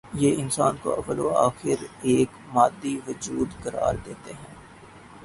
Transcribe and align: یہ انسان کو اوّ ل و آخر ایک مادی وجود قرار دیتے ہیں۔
یہ 0.21 0.31
انسان 0.41 0.73
کو 0.81 0.89
اوّ 0.95 1.13
ل 1.17 1.19
و 1.19 1.29
آخر 1.47 1.77
ایک 2.09 2.29
مادی 2.53 2.93
وجود 3.07 3.49
قرار 3.63 3.95
دیتے 4.05 4.31
ہیں۔ 4.33 4.55